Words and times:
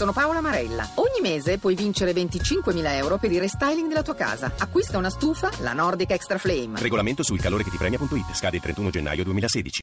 sono 0.00 0.12
Paola 0.12 0.40
Marella. 0.40 0.88
Ogni 0.94 1.20
mese 1.20 1.58
puoi 1.58 1.74
vincere 1.74 2.12
25.000 2.12 2.94
euro 2.94 3.18
per 3.18 3.30
il 3.32 3.38
restyling 3.38 3.86
della 3.86 4.02
tua 4.02 4.14
casa. 4.14 4.50
Acquista 4.56 4.96
una 4.96 5.10
stufa, 5.10 5.50
la 5.58 5.74
Nordic 5.74 6.10
Extra 6.12 6.38
Flame. 6.38 6.80
Regolamento 6.80 7.22
sul 7.22 7.38
calore 7.38 7.64
che 7.64 7.70
ti 7.70 7.76
premia.it. 7.76 8.34
Scade 8.34 8.56
il 8.56 8.62
31 8.62 8.88
gennaio 8.88 9.24
2016. 9.24 9.82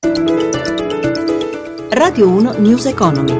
Radio 1.91 2.29
1 2.29 2.53
News 2.57 2.85
Economy. 2.88 3.38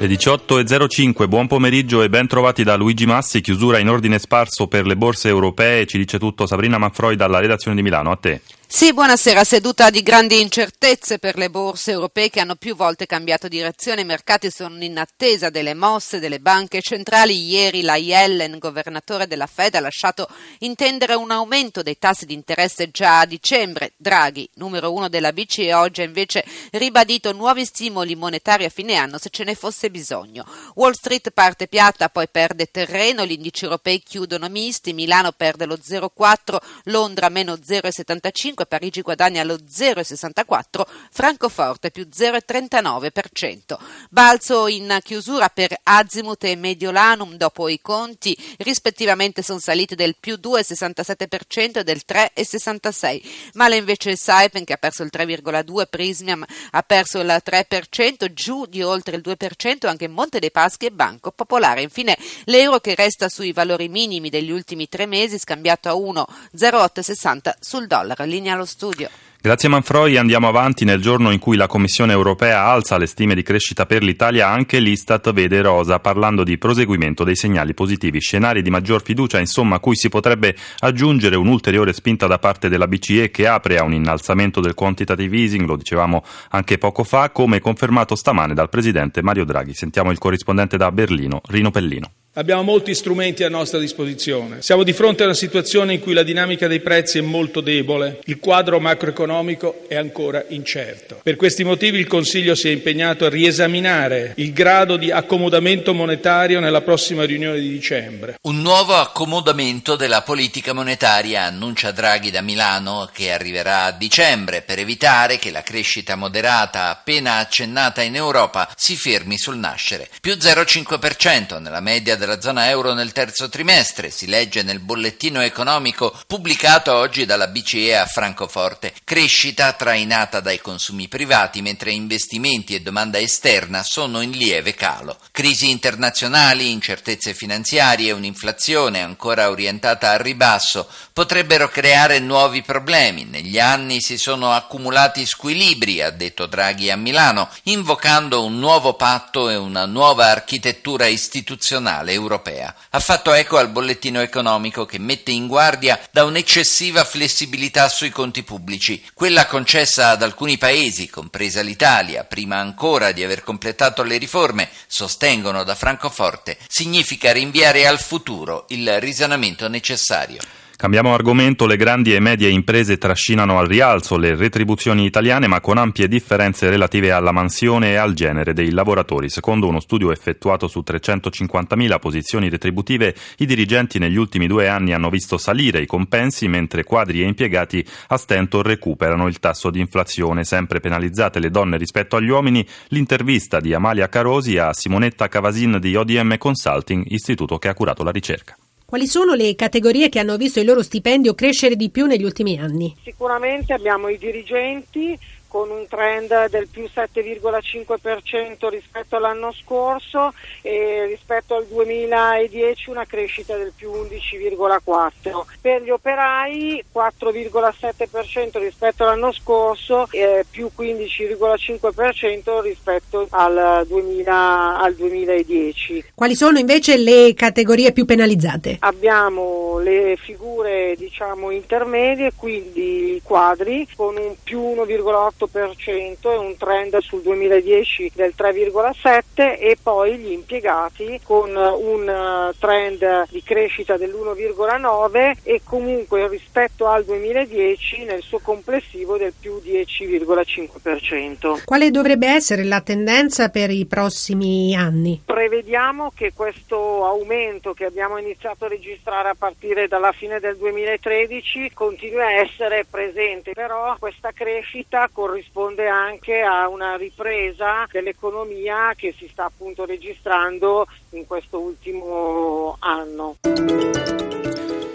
Le 0.00 0.06
18.05, 0.08 1.28
buon 1.28 1.46
pomeriggio 1.46 2.02
e 2.02 2.08
ben 2.08 2.26
trovati 2.26 2.64
da 2.64 2.74
Luigi 2.74 3.06
Massi, 3.06 3.40
chiusura 3.40 3.78
in 3.78 3.88
ordine 3.88 4.18
sparso 4.18 4.66
per 4.66 4.84
le 4.84 4.96
borse 4.96 5.28
europee, 5.28 5.86
ci 5.86 5.96
dice 5.96 6.18
tutto 6.18 6.46
Sabrina 6.46 6.78
Manfroi 6.78 7.14
dalla 7.14 7.38
redazione 7.38 7.76
di 7.76 7.82
Milano, 7.82 8.10
a 8.10 8.16
te. 8.16 8.40
Sì, 8.70 8.92
buonasera. 8.92 9.44
Seduta 9.44 9.88
di 9.88 10.02
grandi 10.02 10.42
incertezze 10.42 11.18
per 11.18 11.38
le 11.38 11.48
borse 11.48 11.92
europee 11.92 12.28
che 12.28 12.40
hanno 12.40 12.54
più 12.54 12.76
volte 12.76 13.06
cambiato 13.06 13.48
direzione. 13.48 14.02
I 14.02 14.04
mercati 14.04 14.50
sono 14.50 14.84
in 14.84 14.98
attesa 14.98 15.48
delle 15.48 15.72
mosse 15.72 16.20
delle 16.20 16.38
banche 16.38 16.82
centrali. 16.82 17.46
Ieri 17.46 17.80
la 17.80 17.96
Yellen, 17.96 18.58
governatore 18.58 19.26
della 19.26 19.46
Fed, 19.46 19.74
ha 19.74 19.80
lasciato 19.80 20.28
intendere 20.58 21.14
un 21.14 21.30
aumento 21.30 21.82
dei 21.82 21.96
tassi 21.98 22.26
di 22.26 22.34
interesse 22.34 22.90
già 22.90 23.20
a 23.20 23.26
dicembre. 23.26 23.94
Draghi, 23.96 24.46
numero 24.56 24.92
uno 24.92 25.08
della 25.08 25.32
BCE, 25.32 25.72
oggi 25.72 26.02
ha 26.02 26.04
invece 26.04 26.44
ribadito 26.72 27.32
nuovi 27.32 27.64
stimoli 27.64 28.16
monetari 28.16 28.66
a 28.66 28.68
fine 28.68 28.96
anno 28.96 29.16
se 29.16 29.30
ce 29.30 29.44
ne 29.44 29.54
fosse 29.54 29.90
bisogno. 29.90 30.44
Wall 30.74 30.92
Street 30.92 31.30
parte 31.30 31.68
piatta, 31.68 32.10
poi 32.10 32.28
perde 32.28 32.66
terreno. 32.66 33.24
Gli 33.24 33.32
indici 33.32 33.64
europei 33.64 34.02
chiudono 34.02 34.46
misti. 34.50 34.92
Milano 34.92 35.32
perde 35.32 35.64
lo 35.64 35.76
0,4, 35.76 36.58
Londra 36.84 37.30
meno 37.30 37.54
0,75. 37.54 38.56
Parigi 38.66 39.02
guadagna 39.02 39.44
lo 39.44 39.56
0,64, 39.56 40.82
Francoforte 41.10 41.90
più 41.90 42.08
0,39%. 42.12 43.78
Balzo 44.10 44.66
in 44.68 44.98
chiusura 45.02 45.48
per 45.48 45.76
Azimut 45.82 46.44
e 46.44 46.56
Mediolanum 46.56 47.34
dopo 47.34 47.68
i 47.68 47.80
conti, 47.80 48.36
rispettivamente 48.58 49.42
sono 49.42 49.58
saliti 49.58 49.94
del 49.94 50.16
più 50.18 50.38
2,67% 50.40 51.78
e 51.78 51.84
del 51.84 52.02
3,66%. 52.06 53.22
Male 53.54 53.76
invece 53.76 54.10
il 54.10 54.18
Saipem 54.18 54.64
che 54.64 54.74
ha 54.74 54.76
perso 54.76 55.02
il 55.02 55.10
3,2%, 55.12 55.86
Prismiam 55.88 56.44
ha 56.70 56.82
perso 56.82 57.20
il 57.20 57.42
3%, 57.44 58.32
giù 58.32 58.66
di 58.66 58.82
oltre 58.82 59.16
il 59.16 59.22
2% 59.24 59.86
anche 59.86 60.08
Monte 60.08 60.38
dei 60.38 60.50
Paschi 60.50 60.86
e 60.86 60.90
Banco 60.90 61.30
Popolare. 61.30 61.82
Infine 61.82 62.16
l'euro 62.44 62.80
che 62.80 62.94
resta 62.94 63.28
sui 63.28 63.52
valori 63.52 63.88
minimi 63.88 64.30
degli 64.30 64.50
ultimi 64.50 64.88
tre 64.88 65.06
mesi, 65.06 65.38
scambiato 65.38 65.88
a 65.88 65.94
1,0860 65.94 67.54
sul 67.60 67.86
dollaro. 67.86 68.24
Linea 68.24 68.47
allo 68.50 68.64
studio. 68.64 69.08
Grazie 69.40 69.68
Manfroi, 69.68 70.16
andiamo 70.16 70.48
avanti. 70.48 70.84
Nel 70.84 71.00
giorno 71.00 71.30
in 71.30 71.38
cui 71.38 71.56
la 71.56 71.68
Commissione 71.68 72.12
europea 72.12 72.64
alza 72.64 72.98
le 72.98 73.06
stime 73.06 73.36
di 73.36 73.44
crescita 73.44 73.86
per 73.86 74.02
l'Italia, 74.02 74.48
anche 74.48 74.80
l'Istat 74.80 75.32
vede 75.32 75.62
rosa, 75.62 76.00
parlando 76.00 76.42
di 76.42 76.58
proseguimento 76.58 77.22
dei 77.22 77.36
segnali 77.36 77.72
positivi, 77.72 78.20
scenari 78.20 78.62
di 78.62 78.70
maggior 78.70 79.00
fiducia, 79.00 79.38
insomma, 79.38 79.76
a 79.76 79.78
cui 79.78 79.94
si 79.94 80.08
potrebbe 80.08 80.56
aggiungere 80.80 81.36
un'ulteriore 81.36 81.92
spinta 81.92 82.26
da 82.26 82.40
parte 82.40 82.68
della 82.68 82.88
BCE 82.88 83.30
che 83.30 83.46
apre 83.46 83.78
a 83.78 83.84
un 83.84 83.94
innalzamento 83.94 84.60
del 84.60 84.74
quantitative 84.74 85.36
easing, 85.36 85.66
lo 85.66 85.76
dicevamo 85.76 86.24
anche 86.50 86.76
poco 86.76 87.04
fa, 87.04 87.30
come 87.30 87.60
confermato 87.60 88.16
stamane 88.16 88.54
dal 88.54 88.68
presidente 88.68 89.22
Mario 89.22 89.44
Draghi. 89.44 89.72
Sentiamo 89.72 90.10
il 90.10 90.18
corrispondente 90.18 90.76
da 90.76 90.90
Berlino, 90.90 91.42
Rino 91.46 91.70
Pellino. 91.70 92.10
Abbiamo 92.38 92.62
molti 92.62 92.94
strumenti 92.94 93.42
a 93.42 93.48
nostra 93.48 93.80
disposizione. 93.80 94.62
Siamo 94.62 94.84
di 94.84 94.92
fronte 94.92 95.24
a 95.24 95.26
una 95.26 95.34
situazione 95.34 95.94
in 95.94 95.98
cui 95.98 96.12
la 96.12 96.22
dinamica 96.22 96.68
dei 96.68 96.78
prezzi 96.78 97.18
è 97.18 97.20
molto 97.20 97.60
debole, 97.60 98.20
il 98.26 98.38
quadro 98.38 98.78
macroeconomico 98.78 99.86
è 99.88 99.96
ancora 99.96 100.44
incerto. 100.46 101.18
Per 101.20 101.34
questi 101.34 101.64
motivi 101.64 101.98
il 101.98 102.06
Consiglio 102.06 102.54
si 102.54 102.68
è 102.68 102.70
impegnato 102.70 103.24
a 103.24 103.28
riesaminare 103.28 104.34
il 104.36 104.52
grado 104.52 104.96
di 104.96 105.10
accomodamento 105.10 105.92
monetario 105.92 106.60
nella 106.60 106.80
prossima 106.80 107.24
riunione 107.24 107.58
di 107.58 107.70
dicembre. 107.70 108.36
Un 108.42 108.62
nuovo 108.62 108.94
accomodamento 108.94 109.96
della 109.96 110.22
politica 110.22 110.72
monetaria, 110.72 111.42
annuncia 111.42 111.90
Draghi 111.90 112.30
da 112.30 112.40
Milano, 112.40 113.10
che 113.12 113.32
arriverà 113.32 113.82
a 113.82 113.90
dicembre 113.90 114.62
per 114.62 114.78
evitare 114.78 115.38
che 115.38 115.50
la 115.50 115.62
crescita 115.62 116.14
moderata 116.14 116.88
appena 116.90 117.38
accennata 117.38 118.00
in 118.02 118.14
Europa 118.14 118.72
si 118.76 118.94
fermi 118.94 119.38
sul 119.38 119.56
nascere. 119.56 120.08
Più 120.20 120.34
0,5% 120.34 121.60
nella 121.60 121.80
media 121.80 122.14
della 122.14 122.26
della 122.28 122.40
zona 122.42 122.68
euro 122.68 122.92
nel 122.92 123.12
terzo 123.12 123.48
trimestre, 123.48 124.10
si 124.10 124.26
legge 124.26 124.62
nel 124.62 124.80
bollettino 124.80 125.40
economico 125.40 126.14
pubblicato 126.26 126.92
oggi 126.94 127.24
dalla 127.24 127.46
BCE 127.46 127.96
a 127.96 128.04
Francoforte. 128.04 128.92
Crescita 129.02 129.72
trainata 129.72 130.40
dai 130.40 130.60
consumi 130.60 131.08
privati, 131.08 131.62
mentre 131.62 131.92
investimenti 131.92 132.74
e 132.74 132.82
domanda 132.82 133.18
esterna 133.18 133.82
sono 133.82 134.20
in 134.20 134.32
lieve 134.32 134.74
calo. 134.74 135.16
Crisi 135.32 135.70
internazionali, 135.70 136.70
incertezze 136.70 137.32
finanziarie 137.32 138.10
e 138.10 138.12
un'inflazione 138.12 139.00
ancora 139.00 139.48
orientata 139.48 140.10
al 140.10 140.18
ribasso 140.18 140.86
potrebbero 141.14 141.68
creare 141.68 142.18
nuovi 142.18 142.60
problemi. 142.60 143.24
Negli 143.24 143.58
anni 143.58 144.02
si 144.02 144.18
sono 144.18 144.52
accumulati 144.52 145.24
squilibri, 145.24 146.02
ha 146.02 146.10
detto 146.10 146.44
Draghi 146.44 146.90
a 146.90 146.96
Milano, 146.96 147.48
invocando 147.64 148.44
un 148.44 148.58
nuovo 148.58 148.94
patto 148.94 149.48
e 149.48 149.56
una 149.56 149.86
nuova 149.86 150.26
architettura 150.26 151.06
istituzionale 151.06 152.07
europea. 152.12 152.74
Ha 152.90 153.00
fatto 153.00 153.32
eco 153.32 153.56
al 153.56 153.70
bollettino 153.70 154.20
economico 154.20 154.86
che 154.86 154.98
mette 154.98 155.30
in 155.30 155.46
guardia 155.46 156.00
da 156.10 156.24
un'eccessiva 156.24 157.04
flessibilità 157.04 157.88
sui 157.88 158.10
conti 158.10 158.42
pubblici, 158.42 159.04
quella 159.14 159.46
concessa 159.46 160.10
ad 160.10 160.22
alcuni 160.22 160.58
paesi, 160.58 161.08
compresa 161.08 161.60
l'Italia, 161.60 162.24
prima 162.24 162.56
ancora 162.56 163.12
di 163.12 163.22
aver 163.22 163.42
completato 163.42 164.02
le 164.02 164.18
riforme, 164.18 164.68
sostengono 164.86 165.64
da 165.64 165.74
Francoforte, 165.74 166.58
significa 166.68 167.32
rinviare 167.32 167.86
al 167.86 168.00
futuro 168.00 168.66
il 168.68 169.00
risanamento 169.00 169.68
necessario. 169.68 170.40
Cambiamo 170.78 171.12
argomento, 171.12 171.66
le 171.66 171.76
grandi 171.76 172.14
e 172.14 172.20
medie 172.20 172.50
imprese 172.50 172.98
trascinano 172.98 173.58
al 173.58 173.66
rialzo 173.66 174.16
le 174.16 174.36
retribuzioni 174.36 175.04
italiane 175.04 175.48
ma 175.48 175.60
con 175.60 175.76
ampie 175.76 176.06
differenze 176.06 176.70
relative 176.70 177.10
alla 177.10 177.32
mansione 177.32 177.90
e 177.90 177.96
al 177.96 178.14
genere 178.14 178.52
dei 178.52 178.70
lavoratori. 178.70 179.28
Secondo 179.28 179.66
uno 179.66 179.80
studio 179.80 180.12
effettuato 180.12 180.68
su 180.68 180.84
350.000 180.86 181.98
posizioni 181.98 182.48
retributive, 182.48 183.12
i 183.38 183.46
dirigenti 183.46 183.98
negli 183.98 184.14
ultimi 184.14 184.46
due 184.46 184.68
anni 184.68 184.92
hanno 184.92 185.10
visto 185.10 185.36
salire 185.36 185.80
i 185.80 185.86
compensi 185.86 186.46
mentre 186.46 186.84
quadri 186.84 187.22
e 187.22 187.26
impiegati 187.26 187.84
a 188.06 188.16
stento 188.16 188.62
recuperano 188.62 189.26
il 189.26 189.40
tasso 189.40 189.70
di 189.70 189.80
inflazione. 189.80 190.44
Sempre 190.44 190.78
penalizzate 190.78 191.40
le 191.40 191.50
donne 191.50 191.76
rispetto 191.76 192.14
agli 192.14 192.28
uomini, 192.28 192.64
l'intervista 192.90 193.58
di 193.58 193.74
Amalia 193.74 194.08
Carosi 194.08 194.58
a 194.58 194.72
Simonetta 194.72 195.26
Cavasin 195.26 195.78
di 195.80 195.96
ODM 195.96 196.38
Consulting, 196.38 197.04
istituto 197.08 197.58
che 197.58 197.66
ha 197.66 197.74
curato 197.74 198.04
la 198.04 198.12
ricerca. 198.12 198.56
Quali 198.90 199.06
sono 199.06 199.34
le 199.34 199.54
categorie 199.54 200.08
che 200.08 200.18
hanno 200.18 200.38
visto 200.38 200.60
il 200.60 200.64
loro 200.64 200.82
stipendio 200.82 201.34
crescere 201.34 201.76
di 201.76 201.90
più 201.90 202.06
negli 202.06 202.24
ultimi 202.24 202.58
anni? 202.58 202.96
Sicuramente 203.04 203.74
abbiamo 203.74 204.08
i 204.08 204.16
dirigenti 204.16 205.14
con 205.48 205.70
un 205.70 205.86
trend 205.88 206.48
del 206.50 206.68
più 206.68 206.84
7,5% 206.84 208.68
rispetto 208.68 209.16
all'anno 209.16 209.52
scorso 209.52 210.32
e 210.62 211.06
rispetto 211.06 211.56
al 211.56 211.66
2010 211.66 212.90
una 212.90 213.04
crescita 213.04 213.56
del 213.56 213.72
più 213.74 213.90
11,4%. 213.90 215.44
Per 215.60 215.82
gli 215.82 215.90
operai 215.90 216.84
4,7% 216.94 218.58
rispetto 218.58 219.02
all'anno 219.02 219.32
scorso 219.32 220.06
e 220.10 220.44
più 220.48 220.70
15,5% 220.76 222.60
rispetto 222.60 223.26
al, 223.30 223.84
2000, 223.86 224.78
al 224.78 224.94
2010. 224.94 226.04
Quali 226.14 226.34
sono 226.34 226.58
invece 226.58 226.96
le 226.98 227.32
categorie 227.34 227.92
più 227.92 228.04
penalizzate? 228.04 228.76
Abbiamo 228.80 229.78
le 229.78 230.16
figure 230.16 230.94
diciamo 230.96 231.50
intermedie, 231.50 232.32
quindi 232.36 233.14
i 233.14 233.20
quadri 233.22 233.88
con 233.96 234.16
un 234.16 234.34
più 234.42 234.60
1,8% 234.60 235.37
4% 235.38 236.32
e 236.32 236.36
un 236.36 236.56
trend 236.56 236.98
sul 236.98 237.22
2010 237.22 238.10
del 238.14 238.34
3,7% 238.36 239.56
e 239.58 239.76
poi 239.80 240.18
gli 240.18 240.32
impiegati 240.32 241.20
con 241.22 241.54
un 241.54 242.08
eh, 242.08 242.52
trend 242.58 243.28
di 243.30 243.42
crescita 243.42 243.96
dell'1,9% 243.96 245.36
e 245.42 245.60
comunque 245.62 246.26
rispetto 246.28 246.88
al 246.88 247.04
2010 247.04 248.04
nel 248.04 248.22
suo 248.22 248.40
complessivo 248.40 249.16
del 249.16 249.32
più 249.38 249.60
10,5%. 249.64 251.64
Quale 251.64 251.90
dovrebbe 251.90 252.28
essere 252.28 252.64
la 252.64 252.80
tendenza 252.80 253.48
per 253.48 253.70
i 253.70 253.86
prossimi 253.86 254.74
anni? 254.74 255.22
Prevediamo 255.24 256.10
che 256.14 256.32
questo 256.34 257.04
aumento 257.04 257.72
che 257.72 257.84
abbiamo 257.84 258.18
iniziato 258.18 258.64
a 258.64 258.68
registrare 258.68 259.30
a 259.30 259.36
partire 259.38 259.88
dalla 259.88 260.12
fine 260.12 260.40
del 260.40 260.56
2013 260.56 261.70
continui 261.72 262.20
a 262.20 262.32
essere 262.32 262.86
presente, 262.88 263.52
però 263.52 263.96
questa 263.98 264.32
crescita 264.32 265.08
con 265.12 265.27
corrisponde 265.28 265.86
anche 265.88 266.40
a 266.40 266.68
una 266.68 266.96
ripresa 266.96 267.86
dell'economia 267.92 268.94
che 268.96 269.14
si 269.16 269.28
sta 269.30 269.44
appunto 269.44 269.84
registrando 269.84 270.86
in 271.10 271.26
questo 271.26 271.60
ultimo 271.60 272.76
anno. 272.78 273.36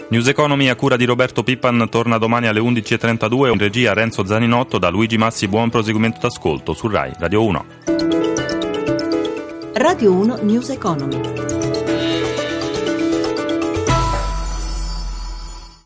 News 0.08 0.26
Economy 0.26 0.68
a 0.68 0.74
cura 0.74 0.96
di 0.96 1.04
Roberto 1.04 1.44
Pippan 1.44 1.88
torna 1.88 2.18
domani 2.18 2.48
alle 2.48 2.60
11.32 2.60 3.52
in 3.52 3.58
regia 3.58 3.92
Renzo 3.92 4.26
Zaninotto 4.26 4.78
da 4.78 4.88
Luigi 4.88 5.16
Massi 5.16 5.46
buon 5.46 5.70
proseguimento 5.70 6.18
d'ascolto 6.20 6.72
su 6.72 6.88
RAI 6.88 7.12
Radio 7.18 7.44
1. 7.44 7.64
Radio 9.74 10.12
1 10.12 10.38
News 10.42 10.70
Economy. 10.70 11.53